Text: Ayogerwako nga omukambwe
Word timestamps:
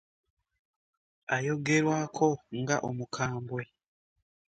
Ayogerwako 1.35 2.25
nga 2.59 2.75
omukambwe 2.87 3.63